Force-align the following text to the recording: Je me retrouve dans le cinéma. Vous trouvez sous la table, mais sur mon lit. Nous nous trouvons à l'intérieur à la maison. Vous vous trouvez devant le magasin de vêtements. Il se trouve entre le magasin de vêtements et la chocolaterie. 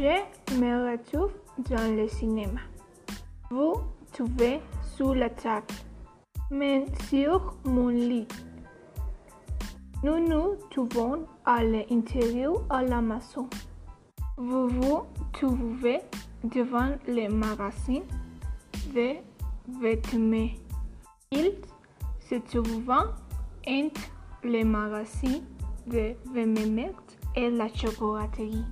Je 0.00 0.54
me 0.54 0.92
retrouve 0.92 1.32
dans 1.58 1.94
le 1.94 2.08
cinéma. 2.08 2.60
Vous 3.50 3.74
trouvez 4.10 4.60
sous 4.96 5.12
la 5.12 5.28
table, 5.28 5.66
mais 6.50 6.86
sur 7.10 7.54
mon 7.64 7.88
lit. 7.88 8.26
Nous 10.02 10.26
nous 10.26 10.56
trouvons 10.70 11.26
à 11.44 11.62
l'intérieur 11.62 12.64
à 12.70 12.82
la 12.82 13.02
maison. 13.02 13.46
Vous 14.38 14.68
vous 14.68 15.02
trouvez 15.34 16.00
devant 16.44 16.96
le 17.06 17.28
magasin 17.28 18.00
de 18.94 19.16
vêtements. 19.82 20.48
Il 21.30 21.52
se 22.20 22.36
trouve 22.36 22.88
entre 22.88 24.00
le 24.44 24.64
magasin 24.64 25.40
de 25.86 26.14
vêtements 26.32 26.96
et 27.36 27.50
la 27.50 27.68
chocolaterie. 27.68 28.64